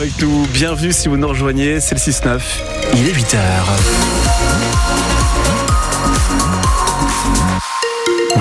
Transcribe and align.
Avec 0.00 0.22
nous, 0.22 0.46
bienvenue 0.52 0.92
si 0.92 1.08
vous 1.08 1.16
nous 1.16 1.26
rejoignez, 1.26 1.80
c'est 1.80 1.96
le 1.96 2.00
6-9, 2.00 2.40
il 2.94 3.08
est 3.08 3.12
8h. 3.12 3.36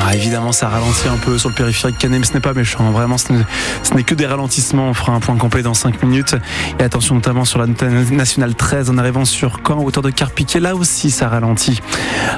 Ah, 0.01 0.15
évidemment, 0.15 0.51
ça 0.51 0.69
ralentit 0.69 1.07
un 1.07 1.17
peu 1.17 1.37
sur 1.37 1.49
le 1.49 1.55
périphérique 1.55 1.97
canet, 1.97 2.19
mais 2.19 2.25
ce 2.25 2.33
n'est 2.33 2.39
pas 2.39 2.53
méchant. 2.53 2.91
Vraiment, 2.91 3.17
ce 3.17 3.33
n'est 3.93 4.03
que 4.03 4.15
des 4.15 4.25
ralentissements. 4.25 4.89
On 4.89 4.93
fera 4.93 5.13
un 5.13 5.19
point 5.19 5.35
complet 5.37 5.61
dans 5.61 5.73
5 5.73 6.03
minutes. 6.03 6.35
Et 6.79 6.83
attention 6.83 7.15
notamment 7.15 7.45
sur 7.45 7.59
la 7.59 7.67
nationale 8.11 8.55
13 8.55 8.89
en 8.89 8.97
arrivant 8.97 9.25
sur 9.25 9.59
Caen, 9.65 9.83
hauteur 9.83 10.03
de 10.03 10.09
Carpiquet. 10.09 10.59
Là 10.59 10.75
aussi, 10.75 11.11
ça 11.11 11.29
ralentit. 11.29 11.79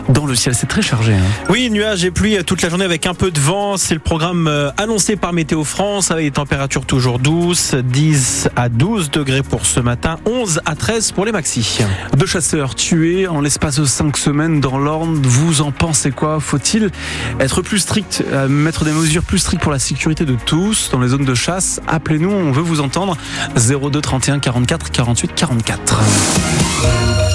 Dans 0.10 0.26
le 0.26 0.36
ciel, 0.36 0.56
c'est 0.56 0.68
très 0.68 0.82
chargé. 0.82 1.14
Hein. 1.14 1.46
Oui, 1.50 1.70
nuages 1.70 2.04
et 2.06 2.12
pluie 2.12 2.38
toute 2.46 2.62
la 2.62 2.70
journée 2.70 2.86
avec 2.86 3.06
un 3.06 3.14
peu 3.14 3.32
de 3.32 3.40
vent. 3.40 3.78
C'est 3.78 3.94
le 3.94 4.00
programme 4.00 4.48
euh, 4.48 4.72
annoncé 4.78 5.16
par 5.16 5.34
Météo 5.34 5.64
France 5.64 6.12
avec 6.12 6.26
des 6.26 6.32
températures 6.32 6.86
toujours 6.86 7.20
douces. 7.20 7.76
10 7.76 8.50
à 8.56 8.70
12 8.70 9.12
degrés 9.12 9.44
pour 9.44 9.66
ce 9.66 9.80
matin, 9.80 10.18
11 10.26 10.62
à 10.66 10.76
13 10.76 11.12
pour 11.12 11.26
les 11.26 11.32
maxi. 11.32 11.80
Deux 12.16 12.26
chasseurs 12.26 12.76
tués 12.76 13.28
en 13.28 13.42
l'espace 13.42 13.80
de 13.80 13.86
5 13.86 14.16
semaines 14.18 14.60
dans 14.60 14.78
l'Orne. 14.78 15.22
Vous 15.24 15.62
en 15.62 15.72
pensez 15.72 16.12
quoi? 16.12 16.40
Faut-il 16.40 16.92
être 17.40 17.49
plus 17.64 17.80
strict, 17.80 18.24
euh, 18.32 18.48
mettre 18.48 18.86
des 18.86 18.92
mesures 18.92 19.24
plus 19.24 19.40
strictes 19.40 19.62
pour 19.62 19.72
la 19.72 19.80
sécurité 19.80 20.26
de 20.26 20.36
tous 20.46 20.90
dans 20.92 21.00
les 21.00 21.10
zones 21.10 21.26
de 21.26 21.34
chasse, 21.36 21.82
appelez-nous, 21.88 22.32
on 22.32 22.52
veut 22.52 22.62
vous 22.62 22.80
entendre. 22.80 23.18
02 23.56 24.02
31 24.02 24.40
44 24.40 24.92
48 24.92 25.32
44. 25.36 27.29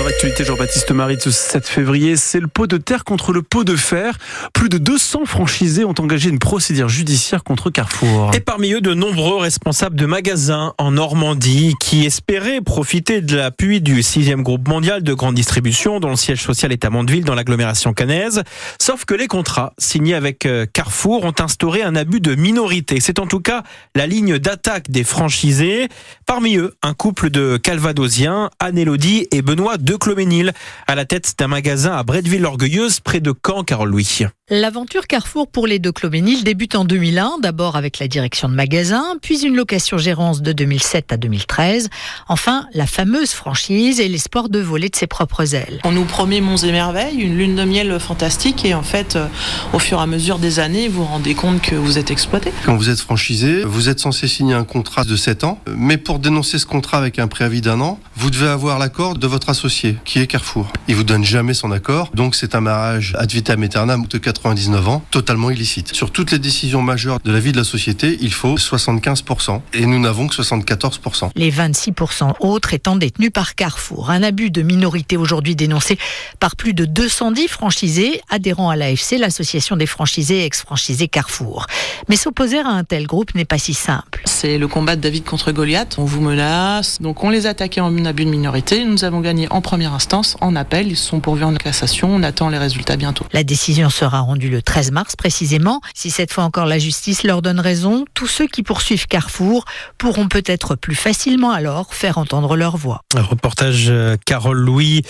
Dans 0.00 0.06
l'actualité, 0.06 0.46
Jean-Baptiste 0.46 0.90
Marie 0.92 1.16
de 1.16 1.20
ce 1.20 1.30
7 1.30 1.68
février, 1.68 2.16
c'est 2.16 2.40
le 2.40 2.46
pot 2.46 2.66
de 2.66 2.78
terre 2.78 3.04
contre 3.04 3.34
le 3.34 3.42
pot 3.42 3.64
de 3.64 3.76
fer. 3.76 4.16
Plus 4.54 4.70
de 4.70 4.78
200 4.78 5.26
franchisés 5.26 5.84
ont 5.84 5.94
engagé 5.98 6.30
une 6.30 6.38
procédure 6.38 6.88
judiciaire 6.88 7.44
contre 7.44 7.68
Carrefour. 7.68 8.30
Et 8.32 8.40
parmi 8.40 8.72
eux, 8.72 8.80
de 8.80 8.94
nombreux 8.94 9.36
responsables 9.36 9.96
de 9.96 10.06
magasins 10.06 10.72
en 10.78 10.92
Normandie 10.92 11.74
qui 11.80 12.06
espéraient 12.06 12.62
profiter 12.62 13.20
de 13.20 13.36
l'appui 13.36 13.82
du 13.82 14.00
6e 14.00 14.40
groupe 14.40 14.66
mondial 14.68 15.02
de 15.02 15.12
grande 15.12 15.34
distribution 15.34 16.00
dont 16.00 16.08
le 16.08 16.16
siège 16.16 16.42
social 16.42 16.72
est 16.72 16.86
à 16.86 16.88
Mondeville 16.88 17.26
dans 17.26 17.34
l'agglomération 17.34 17.92
cannaise. 17.92 18.42
Sauf 18.80 19.04
que 19.04 19.12
les 19.12 19.26
contrats 19.26 19.74
signés 19.76 20.14
avec 20.14 20.46
euh, 20.46 20.64
Carrefour 20.72 21.26
ont 21.26 21.34
instauré 21.40 21.82
un 21.82 21.94
abus 21.94 22.20
de 22.20 22.34
minorité. 22.36 23.00
C'est 23.00 23.18
en 23.18 23.26
tout 23.26 23.40
cas 23.40 23.64
la 23.94 24.06
ligne 24.06 24.38
d'attaque 24.38 24.90
des 24.90 25.04
franchisés. 25.04 25.90
Parmi 26.24 26.56
eux, 26.56 26.72
un 26.82 26.94
couple 26.94 27.28
de 27.28 27.58
Calvadosiens, 27.58 28.48
Anne-Élodie 28.60 29.26
et 29.30 29.42
Benoît 29.42 29.76
Cloménil, 29.96 30.52
à 30.86 30.94
la 30.94 31.04
tête 31.04 31.34
d'un 31.38 31.48
magasin 31.48 31.92
à 31.92 32.02
Bretteville-Orgueilleuse, 32.02 33.00
près 33.00 33.20
de 33.20 33.32
Caen, 33.46 33.64
Carole 33.64 33.90
Louis. 33.90 34.24
L'aventure 34.52 35.06
Carrefour 35.06 35.46
pour 35.46 35.68
les 35.68 35.78
deux 35.78 35.92
Cloménil 35.92 36.42
débute 36.42 36.74
en 36.74 36.84
2001, 36.84 37.38
d'abord 37.40 37.76
avec 37.76 38.00
la 38.00 38.08
direction 38.08 38.48
de 38.48 38.54
magasin, 38.54 39.16
puis 39.22 39.44
une 39.44 39.54
location-gérance 39.54 40.42
de 40.42 40.52
2007 40.52 41.12
à 41.12 41.16
2013. 41.16 41.88
Enfin, 42.28 42.66
la 42.74 42.86
fameuse 42.86 43.30
franchise 43.30 44.00
et 44.00 44.08
l'espoir 44.08 44.48
de 44.48 44.58
voler 44.58 44.88
de 44.88 44.96
ses 44.96 45.06
propres 45.06 45.54
ailes. 45.54 45.80
On 45.84 45.92
nous 45.92 46.04
promet 46.04 46.40
monts 46.40 46.56
et 46.56 46.72
merveilles, 46.72 47.20
une 47.20 47.38
lune 47.38 47.54
de 47.54 47.64
miel 47.64 47.98
fantastique, 48.00 48.64
et 48.64 48.74
en 48.74 48.82
fait, 48.82 49.16
euh, 49.16 49.28
au 49.72 49.78
fur 49.78 49.98
et 49.98 50.02
à 50.02 50.06
mesure 50.06 50.40
des 50.40 50.58
années, 50.58 50.88
vous 50.88 51.00
vous 51.00 51.06
rendez 51.06 51.34
compte 51.34 51.62
que 51.62 51.76
vous 51.76 51.96
êtes 51.96 52.10
exploité. 52.10 52.52
Quand 52.66 52.76
vous 52.76 52.90
êtes 52.90 53.00
franchisé, 53.00 53.62
vous 53.62 53.88
êtes 53.88 54.00
censé 54.00 54.28
signer 54.28 54.54
un 54.54 54.64
contrat 54.64 55.04
de 55.04 55.16
7 55.16 55.44
ans, 55.44 55.60
mais 55.74 55.96
pour 55.96 56.18
dénoncer 56.18 56.58
ce 56.58 56.66
contrat 56.66 56.98
avec 56.98 57.18
un 57.18 57.28
préavis 57.28 57.62
d'un 57.62 57.80
an, 57.80 57.98
vous 58.16 58.30
devez 58.30 58.48
avoir 58.48 58.78
l'accord 58.78 59.14
de 59.14 59.26
votre 59.26 59.48
associé, 59.48 59.79
qui 60.04 60.18
est 60.18 60.26
Carrefour. 60.26 60.72
Il 60.88 60.96
vous 60.96 61.04
donne 61.04 61.24
jamais 61.24 61.54
son 61.54 61.70
accord, 61.70 62.10
donc 62.14 62.34
c'est 62.34 62.54
un 62.54 62.60
mariage 62.60 63.14
ad 63.18 63.30
vitam 63.30 63.62
aeternam 63.62 64.06
de 64.06 64.18
4 64.18 64.40
99 64.40 64.88
ans, 64.88 65.02
totalement 65.10 65.50
illicite. 65.50 65.94
Sur 65.94 66.10
toutes 66.10 66.30
les 66.30 66.38
décisions 66.38 66.80
majeures 66.80 67.20
de 67.22 67.30
la 67.30 67.40
vie 67.40 67.52
de 67.52 67.58
la 67.58 67.64
société, 67.64 68.16
il 68.22 68.32
faut 68.32 68.56
75%. 68.56 69.60
Et 69.74 69.84
nous 69.84 69.98
n'avons 69.98 70.28
que 70.28 70.34
74%. 70.34 71.30
Les 71.36 71.50
26% 71.50 72.34
autres 72.40 72.72
étant 72.72 72.96
détenus 72.96 73.30
par 73.32 73.54
Carrefour. 73.54 74.10
Un 74.10 74.22
abus 74.22 74.50
de 74.50 74.62
minorité 74.62 75.16
aujourd'hui 75.16 75.56
dénoncé 75.56 75.98
par 76.38 76.56
plus 76.56 76.72
de 76.72 76.86
210 76.86 77.48
franchisés 77.48 78.20
adhérents 78.30 78.70
à 78.70 78.76
l'AFC, 78.76 79.18
l'association 79.18 79.76
des 79.76 79.86
franchisés 79.86 80.40
et 80.40 80.44
ex-franchisés 80.46 81.08
Carrefour. 81.08 81.66
Mais 82.08 82.16
s'opposer 82.16 82.60
à 82.60 82.68
un 82.68 82.84
tel 82.84 83.06
groupe 83.06 83.34
n'est 83.34 83.44
pas 83.44 83.58
si 83.58 83.74
simple. 83.74 84.22
C'est 84.24 84.58
le 84.58 84.68
combat 84.68 84.96
de 84.96 85.02
David 85.02 85.24
contre 85.24 85.52
Goliath. 85.52 85.96
On 85.98 86.04
vous 86.04 86.20
menace. 86.20 86.98
Donc 87.02 87.22
on 87.24 87.30
les 87.30 87.46
attaquait 87.46 87.80
en 87.80 88.04
abus 88.04 88.24
de 88.24 88.30
minorité. 88.30 88.84
Nous 88.84 89.04
avons 89.04 89.20
gagné 89.20 89.48
en 89.50 89.60
première 89.70 89.94
instance, 89.94 90.36
en 90.40 90.56
appel. 90.56 90.88
Ils 90.88 90.96
sont 90.96 91.20
pourvus 91.20 91.44
en 91.44 91.54
cassation. 91.54 92.12
On 92.12 92.24
attend 92.24 92.48
les 92.48 92.58
résultats 92.58 92.96
bientôt. 92.96 93.24
La 93.32 93.44
décision 93.44 93.88
sera 93.88 94.18
rendue 94.18 94.50
le 94.50 94.62
13 94.62 94.90
mars 94.90 95.14
précisément. 95.14 95.80
Si 95.94 96.10
cette 96.10 96.32
fois 96.32 96.42
encore 96.42 96.66
la 96.66 96.80
justice 96.80 97.22
leur 97.22 97.40
donne 97.40 97.60
raison, 97.60 98.04
tous 98.12 98.26
ceux 98.26 98.48
qui 98.48 98.64
poursuivent 98.64 99.06
Carrefour 99.06 99.66
pourront 99.96 100.26
peut-être 100.26 100.74
plus 100.74 100.96
facilement 100.96 101.52
alors 101.52 101.94
faire 101.94 102.18
entendre 102.18 102.56
leur 102.56 102.78
voix. 102.78 103.02
reportage 103.14 103.86
euh, 103.90 104.16
Carole 104.26 104.58
Louis, 104.58 105.02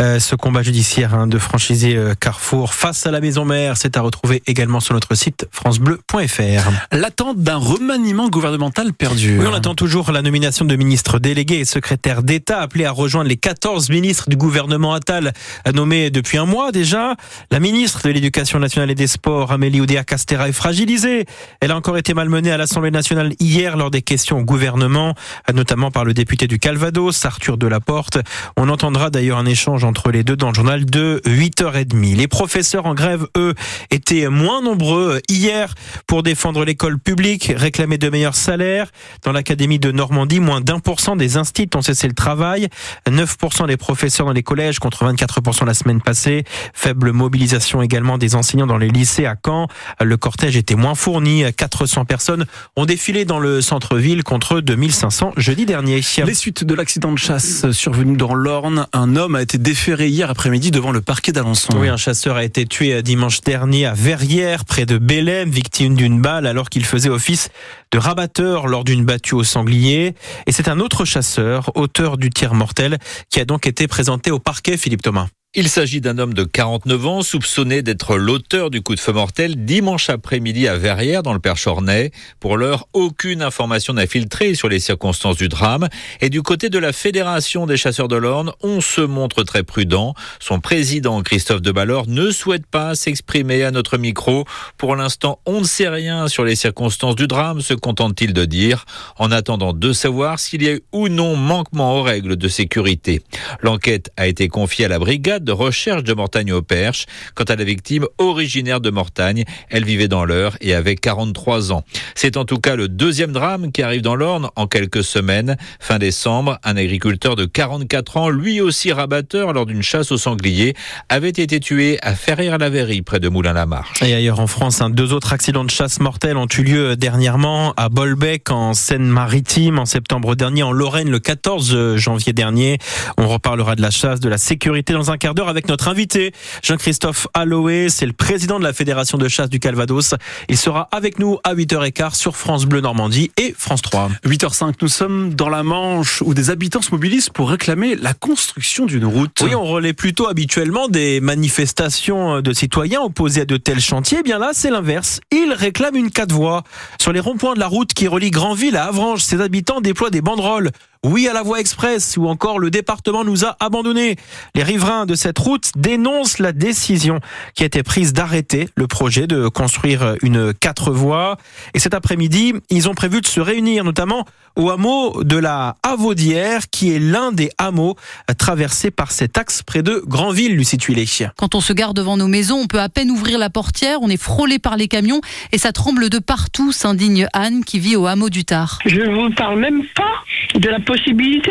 euh, 0.00 0.18
ce 0.18 0.34
combat 0.34 0.62
judiciaire 0.62 1.12
hein, 1.12 1.26
de 1.26 1.36
franchisé 1.36 1.94
euh, 1.94 2.14
Carrefour 2.18 2.72
face 2.72 3.04
à 3.06 3.10
la 3.10 3.20
maison 3.20 3.44
mère, 3.44 3.76
c'est 3.76 3.98
à 3.98 4.00
retrouver 4.00 4.42
également 4.46 4.80
sur 4.80 4.94
notre 4.94 5.14
site 5.14 5.46
francebleu.fr. 5.50 6.70
L'attente 6.90 7.40
d'un 7.40 7.56
remaniement 7.56 8.30
gouvernemental 8.30 8.94
perdu. 8.94 9.38
Oui, 9.40 9.46
on 9.46 9.52
attend 9.52 9.74
toujours 9.74 10.10
la 10.10 10.22
nomination 10.22 10.64
de 10.64 10.74
ministres 10.74 11.18
délégués 11.18 11.58
et 11.58 11.64
secrétaires 11.66 12.22
d'État 12.22 12.62
appelés 12.62 12.86
à 12.86 12.92
rejoindre 12.92 13.28
les 13.28 13.36
14 13.36 13.90
ministres 13.90 14.05
du 14.28 14.36
gouvernement 14.36 14.94
Attal 14.94 15.32
nommés 15.74 16.10
depuis 16.10 16.38
un 16.38 16.46
mois 16.46 16.70
déjà. 16.70 17.16
La 17.50 17.60
ministre 17.60 18.06
de 18.06 18.10
l'Éducation 18.10 18.58
nationale 18.58 18.90
et 18.90 18.94
des 18.94 19.06
Sports, 19.06 19.52
Amélie 19.52 19.80
Oudéa-Castera, 19.80 20.48
est 20.48 20.52
fragilisée. 20.52 21.26
Elle 21.60 21.72
a 21.72 21.76
encore 21.76 21.98
été 21.98 22.14
malmenée 22.14 22.50
à 22.52 22.56
l'Assemblée 22.56 22.90
nationale 22.90 23.32
hier 23.40 23.76
lors 23.76 23.90
des 23.90 24.02
questions 24.02 24.38
au 24.38 24.44
gouvernement, 24.44 25.14
notamment 25.52 25.90
par 25.90 26.04
le 26.04 26.14
député 26.14 26.46
du 26.46 26.58
Calvados, 26.58 27.24
Arthur 27.24 27.56
Delaporte. 27.56 28.18
On 28.56 28.68
entendra 28.68 29.10
d'ailleurs 29.10 29.38
un 29.38 29.46
échange 29.46 29.82
entre 29.84 30.10
les 30.10 30.22
deux 30.22 30.36
dans 30.36 30.48
le 30.48 30.54
journal 30.54 30.84
de 30.84 31.20
8h30. 31.26 32.16
Les 32.16 32.28
professeurs 32.28 32.86
en 32.86 32.94
grève, 32.94 33.26
eux, 33.36 33.54
étaient 33.90 34.28
moins 34.28 34.62
nombreux 34.62 35.20
hier 35.28 35.74
pour 36.06 36.22
défendre 36.22 36.64
l'école 36.64 36.98
publique, 36.98 37.52
réclamer 37.56 37.98
de 37.98 38.08
meilleurs 38.08 38.36
salaires. 38.36 38.90
Dans 39.24 39.32
l'Académie 39.32 39.78
de 39.78 39.90
Normandie, 39.90 40.40
moins 40.40 40.60
d'un 40.60 40.78
pour 40.78 41.00
cent 41.00 41.16
des 41.16 41.36
instituts 41.36 41.76
ont 41.76 41.82
cessé 41.82 42.06
le 42.06 42.14
travail. 42.14 42.68
9% 43.08 43.66
des 43.66 43.76
dans 44.24 44.32
les 44.32 44.42
collèges 44.42 44.78
contre 44.78 45.04
24% 45.04 45.64
la 45.64 45.74
semaine 45.74 46.00
passée. 46.00 46.44
Faible 46.72 47.12
mobilisation 47.12 47.82
également 47.82 48.18
des 48.18 48.34
enseignants 48.34 48.66
dans 48.66 48.78
les 48.78 48.88
lycées 48.88 49.26
à 49.26 49.36
Caen. 49.44 49.68
Le 50.00 50.16
cortège 50.16 50.56
était 50.56 50.74
moins 50.74 50.94
fourni. 50.94 51.44
400 51.56 52.04
personnes 52.04 52.46
ont 52.76 52.86
défilé 52.86 53.24
dans 53.24 53.38
le 53.38 53.60
centre-ville 53.60 54.22
contre 54.22 54.60
2500 54.60 55.32
jeudi 55.36 55.66
dernier. 55.66 56.00
Les 56.24 56.34
suites 56.34 56.64
de 56.64 56.74
l'accident 56.74 57.12
de 57.12 57.18
chasse 57.18 57.70
survenu 57.72 58.16
dans 58.16 58.34
l'Orne, 58.34 58.86
un 58.92 59.16
homme 59.16 59.34
a 59.34 59.42
été 59.42 59.58
déféré 59.58 60.08
hier 60.08 60.30
après-midi 60.30 60.70
devant 60.70 60.92
le 60.92 61.00
parquet 61.00 61.32
d'Alençon. 61.32 61.72
Oui, 61.78 61.88
un 61.88 61.96
chasseur 61.96 62.36
a 62.36 62.44
été 62.44 62.66
tué 62.66 63.02
dimanche 63.02 63.40
dernier 63.40 63.86
à 63.86 63.94
Verrières, 63.94 64.64
près 64.64 64.86
de 64.86 64.98
Bélem, 64.98 65.50
victime 65.50 65.94
d'une 65.94 66.20
balle 66.20 66.46
alors 66.46 66.68
qu'il 66.68 66.84
faisait 66.84 67.08
office 67.08 67.50
de 67.92 67.98
rabatteur 67.98 68.66
lors 68.66 68.84
d'une 68.84 69.04
battue 69.04 69.34
au 69.34 69.44
sanglier. 69.44 70.14
Et 70.46 70.52
c'est 70.52 70.68
un 70.68 70.80
autre 70.80 71.04
chasseur, 71.04 71.70
auteur 71.76 72.16
du 72.16 72.30
tir 72.30 72.54
mortel, 72.54 72.98
qui 73.30 73.40
a 73.40 73.44
donc 73.44 73.66
été 73.66 73.85
présenté 73.88 74.30
au 74.30 74.38
parquet, 74.38 74.76
Philippe 74.76 75.02
Thomas. 75.02 75.28
Il 75.58 75.70
s'agit 75.70 76.02
d'un 76.02 76.18
homme 76.18 76.34
de 76.34 76.44
49 76.44 77.06
ans 77.06 77.22
soupçonné 77.22 77.80
d'être 77.80 78.18
l'auteur 78.18 78.68
du 78.68 78.82
coup 78.82 78.94
de 78.94 79.00
feu 79.00 79.14
mortel 79.14 79.64
dimanche 79.64 80.10
après-midi 80.10 80.68
à 80.68 80.76
Verrières 80.76 81.22
dans 81.22 81.32
le 81.32 81.38
Perchornay. 81.38 82.10
Pour 82.40 82.58
l'heure, 82.58 82.86
aucune 82.92 83.40
information 83.40 83.94
n'a 83.94 84.06
filtré 84.06 84.54
sur 84.54 84.68
les 84.68 84.80
circonstances 84.80 85.38
du 85.38 85.48
drame. 85.48 85.88
Et 86.20 86.28
du 86.28 86.42
côté 86.42 86.68
de 86.68 86.78
la 86.78 86.92
Fédération 86.92 87.64
des 87.64 87.78
chasseurs 87.78 88.08
de 88.08 88.16
l'Orne, 88.16 88.52
on 88.62 88.82
se 88.82 89.00
montre 89.00 89.44
très 89.44 89.62
prudent. 89.62 90.12
Son 90.40 90.60
président 90.60 91.22
Christophe 91.22 91.62
Deballor 91.62 92.06
ne 92.06 92.30
souhaite 92.30 92.66
pas 92.66 92.94
s'exprimer 92.94 93.64
à 93.64 93.70
notre 93.70 93.96
micro. 93.96 94.44
Pour 94.76 94.94
l'instant, 94.94 95.40
on 95.46 95.60
ne 95.60 95.66
sait 95.66 95.88
rien 95.88 96.28
sur 96.28 96.44
les 96.44 96.54
circonstances 96.54 97.16
du 97.16 97.28
drame, 97.28 97.62
se 97.62 97.72
contente-t-il 97.72 98.34
de 98.34 98.44
dire, 98.44 98.84
en 99.16 99.32
attendant 99.32 99.72
de 99.72 99.94
savoir 99.94 100.38
s'il 100.38 100.62
y 100.64 100.68
a 100.68 100.72
eu 100.72 100.82
ou 100.92 101.08
non 101.08 101.34
manquement 101.34 101.98
aux 101.98 102.02
règles 102.02 102.36
de 102.36 102.48
sécurité. 102.48 103.22
L'enquête 103.62 104.10
a 104.18 104.26
été 104.26 104.48
confiée 104.48 104.84
à 104.84 104.88
la 104.88 104.98
brigade 104.98 105.35
de 105.44 105.52
recherche 105.52 106.04
de 106.04 106.14
Mortagne 106.14 106.52
au 106.52 106.62
Perche. 106.62 107.06
Quant 107.34 107.44
à 107.44 107.56
la 107.56 107.64
victime, 107.64 108.06
originaire 108.18 108.80
de 108.80 108.90
Mortagne, 108.90 109.44
elle 109.70 109.84
vivait 109.84 110.08
dans 110.08 110.24
l'Eure 110.24 110.56
et 110.60 110.74
avait 110.74 110.96
43 110.96 111.72
ans. 111.72 111.84
C'est 112.14 112.36
en 112.36 112.44
tout 112.44 112.58
cas 112.58 112.76
le 112.76 112.88
deuxième 112.88 113.32
drame 113.32 113.72
qui 113.72 113.82
arrive 113.82 114.02
dans 114.02 114.16
l'Orne 114.16 114.48
en 114.56 114.66
quelques 114.66 115.04
semaines. 115.04 115.56
Fin 115.80 115.98
décembre, 115.98 116.58
un 116.64 116.76
agriculteur 116.76 117.36
de 117.36 117.44
44 117.44 118.16
ans, 118.16 118.28
lui 118.28 118.60
aussi 118.60 118.92
rabatteur 118.92 119.52
lors 119.52 119.66
d'une 119.66 119.82
chasse 119.82 120.12
au 120.12 120.18
sanglier, 120.18 120.74
avait 121.08 121.28
été 121.28 121.60
tué 121.60 121.98
à 122.02 122.14
Ferrières-la-Verrie, 122.14 123.02
près 123.02 123.20
de 123.20 123.28
Moulins-la-Marche. 123.28 124.02
Et 124.02 124.14
ailleurs 124.14 124.40
en 124.40 124.46
France, 124.46 124.82
deux 124.90 125.12
autres 125.12 125.32
accidents 125.32 125.64
de 125.64 125.70
chasse 125.70 126.00
mortels 126.00 126.36
ont 126.36 126.48
eu 126.58 126.62
lieu 126.62 126.96
dernièrement 126.96 127.72
à 127.76 127.88
Bolbec, 127.88 128.50
en 128.50 128.74
Seine-Maritime, 128.74 129.78
en 129.78 129.86
septembre 129.86 130.34
dernier, 130.34 130.62
en 130.62 130.72
Lorraine, 130.72 131.10
le 131.10 131.18
14 131.18 131.96
janvier 131.96 132.32
dernier. 132.32 132.78
On 133.18 133.28
reparlera 133.28 133.76
de 133.76 133.82
la 133.82 133.90
chasse, 133.90 134.20
de 134.20 134.28
la 134.28 134.38
sécurité 134.38 134.92
dans 134.92 135.10
un 135.10 135.18
quart 135.26 135.34
d'heure 135.34 135.48
avec 135.48 135.66
notre 135.66 135.88
invité, 135.88 136.30
Jean-Christophe 136.62 137.26
Alloé. 137.34 137.88
C'est 137.88 138.06
le 138.06 138.12
président 138.12 138.60
de 138.60 138.64
la 138.64 138.72
Fédération 138.72 139.18
de 139.18 139.26
chasse 139.26 139.50
du 139.50 139.58
Calvados. 139.58 140.14
Il 140.48 140.56
sera 140.56 140.88
avec 140.92 141.18
nous 141.18 141.40
à 141.42 141.52
8h15 141.52 142.14
sur 142.14 142.36
France 142.36 142.64
Bleu 142.64 142.80
Normandie 142.80 143.32
et 143.36 143.52
France 143.58 143.82
3. 143.82 144.08
8h05, 144.24 144.74
nous 144.82 144.86
sommes 144.86 145.34
dans 145.34 145.48
la 145.48 145.64
Manche 145.64 146.22
où 146.22 146.32
des 146.32 146.50
habitants 146.50 146.80
se 146.80 146.92
mobilisent 146.92 147.28
pour 147.28 147.50
réclamer 147.50 147.96
la 147.96 148.14
construction 148.14 148.86
d'une 148.86 149.04
route. 149.04 149.36
Oui, 149.42 149.56
on 149.56 149.64
relaie 149.64 149.94
plutôt 149.94 150.28
habituellement 150.28 150.86
des 150.86 151.18
manifestations 151.18 152.40
de 152.40 152.52
citoyens 152.52 153.00
opposés 153.00 153.40
à 153.40 153.46
de 153.46 153.56
tels 153.56 153.80
chantiers. 153.80 154.18
Eh 154.20 154.22
bien 154.22 154.38
là, 154.38 154.50
c'est 154.52 154.70
l'inverse. 154.70 155.18
Ils 155.32 155.52
réclament 155.52 155.96
une 155.96 156.12
quatre 156.12 156.32
voies. 156.32 156.62
Sur 157.00 157.12
les 157.12 157.18
ronds-points 157.18 157.54
de 157.54 157.60
la 157.60 157.66
route 157.66 157.92
qui 157.92 158.06
relie 158.06 158.30
Grandville 158.30 158.76
à 158.76 158.84
Avranches, 158.84 159.22
ces 159.22 159.40
habitants 159.40 159.80
déploient 159.80 160.10
des 160.10 160.22
banderoles 160.22 160.70
oui 161.04 161.28
à 161.28 161.32
la 161.32 161.42
voie 161.42 161.60
express 161.60 162.16
ou 162.16 162.26
encore 162.26 162.58
le 162.58 162.70
département 162.70 163.24
nous 163.24 163.44
a 163.44 163.56
abandonnés. 163.60 164.16
Les 164.54 164.62
riverains 164.62 165.06
de 165.06 165.14
cette 165.14 165.38
route 165.38 165.70
dénoncent 165.76 166.38
la 166.38 166.52
décision 166.52 167.20
qui 167.54 167.62
a 167.62 167.66
été 167.66 167.82
prise 167.82 168.12
d'arrêter 168.12 168.68
le 168.74 168.86
projet 168.86 169.26
de 169.26 169.48
construire 169.48 170.16
une 170.22 170.52
quatre 170.52 170.90
voies. 170.90 171.36
Et 171.74 171.78
cet 171.78 171.94
après-midi, 171.94 172.54
ils 172.70 172.88
ont 172.88 172.94
prévu 172.94 173.20
de 173.20 173.26
se 173.26 173.40
réunir 173.40 173.84
notamment 173.84 174.26
au 174.56 174.70
hameau 174.70 175.22
de 175.22 175.36
la 175.36 175.76
Avaudière 175.82 176.70
qui 176.70 176.92
est 176.92 176.98
l'un 176.98 177.30
des 177.30 177.50
hameaux 177.58 177.96
traversés 178.38 178.90
par 178.90 179.12
cet 179.12 179.38
axe 179.38 179.62
près 179.62 179.82
de 179.82 180.02
Grandville, 180.06 180.56
Lucie 180.56 180.78
Tuilé. 180.78 181.06
Quand 181.36 181.54
on 181.54 181.60
se 181.60 181.72
garde 181.72 181.96
devant 181.96 182.16
nos 182.16 182.26
maisons, 182.26 182.56
on 182.62 182.66
peut 182.66 182.80
à 182.80 182.88
peine 182.88 183.10
ouvrir 183.10 183.38
la 183.38 183.50
portière, 183.50 183.98
on 184.02 184.08
est 184.08 184.20
frôlé 184.20 184.58
par 184.58 184.76
les 184.76 184.88
camions 184.88 185.20
et 185.52 185.58
ça 185.58 185.72
tremble 185.72 186.10
de 186.10 186.18
partout, 186.18 186.72
s'indigne 186.72 187.28
Anne 187.32 187.64
qui 187.64 187.78
vit 187.78 187.96
au 187.96 188.06
hameau 188.06 188.28
du 188.28 188.44
Tard. 188.44 188.80
Je 188.86 189.00
ne 189.00 189.14
vous 189.14 189.34
parle 189.34 189.60
même 189.60 189.84
pas 189.94 190.58
de 190.58 190.68
la 190.68 190.80
possibilité 190.80 190.95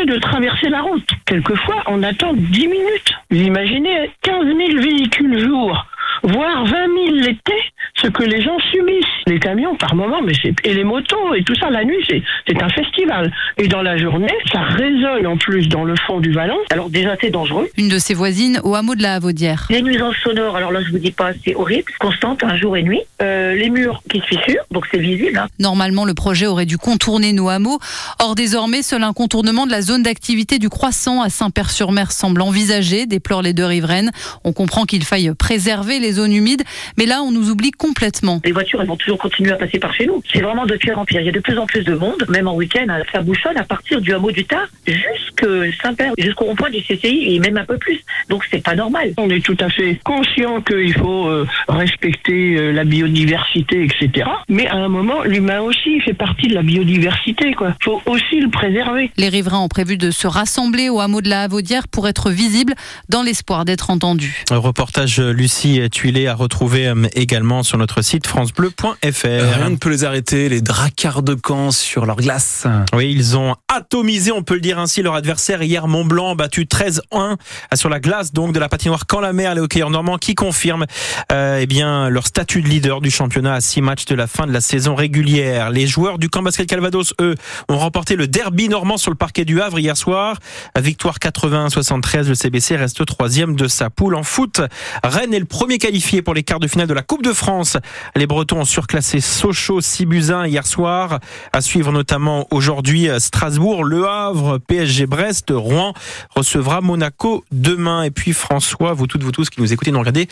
de 0.04 0.18
traverser 0.18 0.68
la 0.68 0.82
route. 0.82 1.08
Quelquefois, 1.24 1.82
on 1.86 2.02
attend 2.02 2.32
10 2.34 2.68
minutes. 2.68 3.12
Vous 3.30 3.40
imaginez 3.40 4.10
15 4.22 4.44
000 4.44 4.80
véhicules 4.80 5.38
jour, 5.38 5.86
voire 6.22 6.64
20 6.64 6.70
000 6.70 7.16
l'été, 7.16 7.54
ce 7.94 8.08
que 8.08 8.24
les 8.24 8.42
gens 8.42 8.58
subissent. 8.72 9.04
Les 9.26 9.35
camions, 9.46 9.76
par 9.76 9.94
moment, 9.94 10.20
mais 10.22 10.32
c'est 10.42 10.54
et 10.64 10.74
les 10.74 10.82
motos 10.82 11.34
et 11.36 11.44
tout 11.44 11.54
ça, 11.54 11.70
la 11.70 11.84
nuit, 11.84 12.04
c'est 12.08 12.20
c'est 12.48 12.60
un 12.60 12.68
festival. 12.68 13.32
Et 13.58 13.68
dans 13.68 13.82
la 13.82 13.96
journée, 13.96 14.34
ça 14.52 14.60
résonne 14.60 15.24
en 15.24 15.36
plus 15.36 15.68
dans 15.68 15.84
le 15.84 15.94
fond 15.94 16.18
du 16.18 16.32
vallon. 16.32 16.56
Alors 16.70 16.90
déjà, 16.90 17.16
c'est 17.20 17.30
dangereux. 17.30 17.68
Une 17.76 17.88
de 17.88 17.98
ses 17.98 18.14
voisines 18.14 18.60
au 18.64 18.74
hameau 18.74 18.96
de 18.96 19.02
la 19.02 19.14
Havaudière. 19.14 19.68
Les 19.70 19.82
nuisances 19.82 20.16
sonores, 20.24 20.56
alors 20.56 20.72
là, 20.72 20.80
je 20.84 20.90
vous 20.90 20.98
dis 20.98 21.12
pas, 21.12 21.30
c'est 21.44 21.54
horrible, 21.54 21.92
constante, 22.00 22.42
un 22.42 22.56
jour 22.56 22.76
et 22.76 22.82
nuit. 22.82 23.02
Euh, 23.22 23.54
les 23.54 23.70
murs 23.70 24.02
qui 24.10 24.18
se 24.18 24.26
fissurent, 24.26 24.64
donc 24.72 24.84
c'est 24.90 24.98
visible. 24.98 25.38
Hein. 25.38 25.46
Normalement, 25.60 26.04
le 26.04 26.14
projet 26.14 26.46
aurait 26.46 26.66
dû 26.66 26.76
contourner 26.76 27.32
nos 27.32 27.48
hameaux. 27.48 27.78
Or, 28.20 28.34
désormais, 28.34 28.82
seul 28.82 29.04
un 29.04 29.12
contournement 29.12 29.66
de 29.66 29.70
la 29.70 29.82
zone 29.82 30.02
d'activité 30.02 30.58
du 30.58 30.68
croissant 30.68 31.22
à 31.22 31.28
Saint-Père-sur-Mer 31.28 32.10
semble 32.10 32.42
envisagé, 32.42 33.06
déplorent 33.06 33.42
les 33.42 33.52
deux 33.52 33.64
riveraines. 33.64 34.10
On 34.42 34.52
comprend 34.52 34.84
qu'il 34.84 35.04
faille 35.04 35.32
préserver 35.38 36.00
les 36.00 36.12
zones 36.12 36.32
humides, 36.32 36.64
mais 36.98 37.06
là, 37.06 37.22
on 37.22 37.30
nous 37.30 37.50
oublie 37.50 37.70
complètement. 37.70 38.40
Les 38.44 38.52
voitures, 38.52 38.80
elles 38.80 38.88
vont 38.88 38.96
toujours 38.96 39.18
continuer 39.18 39.45
à 39.52 39.56
passer 39.56 39.78
par 39.78 39.94
chez 39.94 40.06
nous. 40.06 40.22
C'est 40.32 40.40
vraiment 40.40 40.66
de 40.66 40.74
pire 40.76 40.98
en 40.98 41.04
pire. 41.04 41.20
Il 41.20 41.26
y 41.26 41.28
a 41.28 41.32
de 41.32 41.40
plus 41.40 41.58
en 41.58 41.66
plus 41.66 41.84
de 41.84 41.94
monde, 41.94 42.24
même 42.28 42.48
en 42.48 42.54
week-end, 42.54 42.86
ça 43.12 43.20
bouchonne 43.20 43.56
à 43.56 43.64
partir 43.64 44.00
du 44.00 44.12
hameau 44.12 44.30
du 44.30 44.44
Tard 44.44 44.68
jusque 44.86 45.46
Saint-Père, 45.82 46.12
jusqu'au 46.18 46.44
rond-point 46.44 46.70
du 46.70 46.80
CCI 46.82 47.34
et 47.34 47.38
même 47.38 47.56
un 47.56 47.64
peu 47.64 47.78
plus. 47.78 48.00
Donc 48.28 48.44
c'est 48.50 48.62
pas 48.62 48.74
normal. 48.74 49.12
On 49.18 49.28
est 49.30 49.44
tout 49.44 49.56
à 49.60 49.68
fait 49.68 49.98
conscient 50.04 50.60
qu'il 50.62 50.94
faut 50.94 51.28
euh, 51.28 51.46
respecter 51.68 52.56
euh, 52.56 52.72
la 52.72 52.84
biodiversité, 52.84 53.84
etc. 53.84 54.28
Mais 54.48 54.66
à 54.66 54.76
un 54.76 54.88
moment, 54.88 55.22
l'humain 55.24 55.60
aussi 55.60 56.00
fait 56.00 56.14
partie 56.14 56.48
de 56.48 56.54
la 56.54 56.62
biodiversité. 56.62 57.50
Il 57.50 57.74
faut 57.82 58.02
aussi 58.06 58.40
le 58.40 58.50
préserver. 58.50 59.10
Les 59.16 59.28
riverains 59.28 59.60
ont 59.60 59.68
prévu 59.68 59.96
de 59.96 60.10
se 60.10 60.26
rassembler 60.26 60.88
au 60.88 61.00
hameau 61.00 61.20
de 61.20 61.28
la 61.28 61.42
Havaudière 61.42 61.88
pour 61.88 62.08
être 62.08 62.30
visibles 62.30 62.74
dans 63.08 63.22
l'espoir 63.22 63.64
d'être 63.64 63.90
entendus. 63.90 64.44
Un 64.50 64.58
reportage 64.58 65.20
Lucie 65.20 65.80
Tuilé 65.90 66.26
à 66.26 66.34
retrouver 66.34 66.88
euh, 66.88 67.06
également 67.14 67.62
sur 67.62 67.78
notre 67.78 68.02
site 68.02 68.26
francebleu.fr. 68.26 69.25
Rien 69.26 69.70
ne 69.70 69.76
peut 69.76 69.90
les 69.90 70.04
arrêter, 70.04 70.48
les 70.48 70.60
dracards 70.60 71.22
de 71.22 71.36
Caen 71.46 71.70
sur 71.70 72.06
leur 72.06 72.16
glace. 72.16 72.66
Oui, 72.94 73.12
ils 73.12 73.36
ont 73.36 73.54
atomisé, 73.68 74.32
on 74.32 74.42
peut 74.42 74.54
le 74.54 74.60
dire 74.60 74.78
ainsi, 74.78 75.02
leur 75.02 75.14
adversaire 75.14 75.62
hier 75.62 75.88
Mont-Blanc, 75.88 76.36
battu 76.36 76.64
13-1 76.64 77.36
sur 77.74 77.88
la 77.88 78.00
glace 78.00 78.32
donc 78.32 78.52
de 78.52 78.58
la 78.58 78.68
patinoire 78.68 79.06
Quand 79.06 79.20
la 79.20 79.32
mer, 79.32 79.54
les 79.54 79.60
hockeyeurs 79.60 79.90
normands 79.90 80.18
qui 80.18 80.34
confirment 80.34 80.86
euh, 81.32 81.58
eh 81.60 81.66
bien, 81.66 82.08
leur 82.08 82.26
statut 82.26 82.62
de 82.62 82.68
leader 82.68 83.00
du 83.00 83.10
championnat 83.10 83.54
à 83.54 83.60
six 83.60 83.82
matchs 83.82 84.04
de 84.06 84.14
la 84.14 84.26
fin 84.26 84.46
de 84.46 84.52
la 84.52 84.60
saison 84.60 84.94
régulière. 84.94 85.70
Les 85.70 85.86
joueurs 85.86 86.18
du 86.18 86.28
camp 86.28 86.42
basket 86.42 86.68
Calvados, 86.68 87.14
eux, 87.20 87.34
ont 87.68 87.78
remporté 87.78 88.16
le 88.16 88.28
derby 88.28 88.68
normand 88.68 88.96
sur 88.96 89.10
le 89.10 89.16
parquet 89.16 89.44
du 89.44 89.60
Havre 89.60 89.78
hier 89.78 89.96
soir. 89.96 90.38
Victoire 90.78 91.16
81-73, 91.18 92.28
le 92.28 92.34
CBC 92.34 92.76
reste 92.76 93.04
troisième 93.04 93.56
de 93.56 93.68
sa 93.68 93.90
poule 93.90 94.14
en 94.14 94.22
foot. 94.22 94.60
Rennes 95.02 95.34
est 95.34 95.38
le 95.38 95.44
premier 95.44 95.78
qualifié 95.78 96.22
pour 96.22 96.34
les 96.34 96.42
quarts 96.42 96.60
de 96.60 96.68
finale 96.68 96.86
de 96.86 96.94
la 96.94 97.02
Coupe 97.02 97.22
de 97.22 97.32
France. 97.32 97.76
Les 98.14 98.26
Bretons 98.26 98.60
ont 98.60 98.64
surclassé 98.64 99.15
Sochaux, 99.20 99.80
Sibuzin 99.80 100.46
hier 100.46 100.66
soir. 100.66 101.20
À 101.52 101.60
suivre 101.60 101.92
notamment 101.92 102.46
aujourd'hui 102.50 103.08
Strasbourg, 103.18 103.84
Le 103.84 104.06
Havre, 104.06 104.58
PSG 104.58 105.06
Brest, 105.06 105.46
Rouen 105.50 105.94
recevra 106.34 106.80
Monaco 106.80 107.44
demain. 107.52 108.02
Et 108.02 108.10
puis 108.10 108.32
François, 108.32 108.92
vous 108.92 109.06
toutes, 109.06 109.22
vous 109.22 109.32
tous 109.32 109.50
qui 109.50 109.60
nous 109.60 109.72
écoutez, 109.72 109.90
nous 109.90 109.98
regardez, 109.98 110.28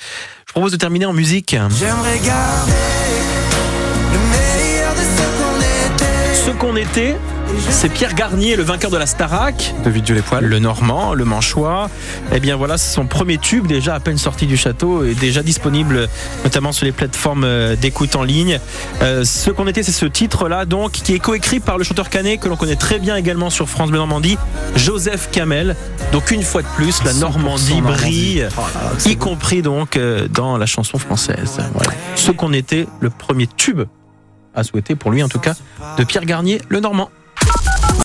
je 0.47 0.53
propose 0.53 0.73
de 0.73 0.77
terminer 0.77 1.07
en 1.07 1.13
musique. 1.13 1.57
J'aimerais 1.79 2.19
garder 2.19 2.73
le 4.13 4.19
meilleur 4.19 4.95
de 4.95 5.01
ce 5.01 5.23
qu'on 5.39 5.95
était. 5.95 6.35
Ce 6.35 6.51
qu'on 6.51 6.77
était, 6.77 7.17
c'est 7.71 7.89
Pierre 7.93 8.15
Garnier, 8.15 8.57
le 8.57 8.63
vainqueur 8.63 8.91
de 8.91 8.97
la 8.97 9.07
Starac, 9.07 9.75
De 9.85 9.91
Dieu 9.91 10.15
les 10.15 10.23
poils. 10.23 10.45
le 10.45 10.59
Normand, 10.59 11.15
le 11.15 11.25
Manchois. 11.25 11.89
Eh 12.33 12.41
bien 12.41 12.57
voilà, 12.57 12.79
c'est 12.79 12.95
son 12.95 13.07
premier 13.07 13.39
tube, 13.39 13.67
déjà 13.67 13.95
à 13.95 14.01
peine 14.01 14.19
sorti 14.19 14.47
du 14.47 14.57
château 14.57 15.05
et 15.05 15.15
déjà 15.15 15.43
disponible 15.43 16.09
notamment 16.45 16.73
sur 16.73 16.85
les 16.85 16.93
plateformes 16.93 17.45
euh, 17.45 17.77
d'écoute 17.77 18.17
en 18.17 18.23
ligne. 18.23 18.59
Euh, 19.03 19.25
ce 19.25 19.51
qu'on 19.51 19.67
était, 19.67 19.83
c'est 19.83 19.93
ce 19.93 20.07
titre-là, 20.07 20.65
donc, 20.65 20.93
qui 20.93 21.15
est 21.15 21.19
coécrit 21.19 21.61
par 21.61 21.79
le 21.79 21.85
chanteur 21.85 22.11
canet 22.11 22.41
que 22.41 22.49
l'on 22.49 22.57
connaît 22.57 22.77
très 22.77 22.99
bien 22.99 23.17
également 23.17 23.51
sur 23.51 23.69
France 23.69 23.91
Bleu 23.91 23.99
Normandie, 23.99 24.39
Joseph 24.77 25.31
Kamel. 25.31 25.77
Donc 26.13 26.31
une 26.31 26.43
fois 26.43 26.63
de 26.63 26.69
plus, 26.77 27.03
la 27.05 27.13
100% 27.13 27.19
Normandie 27.21 27.81
brille, 27.81 28.49
Oh 28.57 28.61
là 28.75 28.91
y 29.11 29.17
beau. 29.17 29.25
compris 29.25 29.63
donc 29.63 29.97
euh, 29.97 30.29
dans 30.29 30.57
la 30.57 30.67
chanson 30.67 30.99
française. 30.99 31.59
Voilà. 31.75 31.93
Ce 32.17 32.31
qu'on 32.31 32.53
était, 32.53 32.87
le 33.01 33.11
premier 33.11 33.47
tube 33.47 33.83
à 34.55 34.63
souhaiter 34.63 34.95
pour 34.95 35.11
lui 35.11 35.23
en 35.23 35.29
tout 35.29 35.41
cas, 35.41 35.55
de 35.99 36.05
Pierre 36.05 36.25
Garnier, 36.25 36.61
le 36.69 36.81
Normand. 36.81 37.11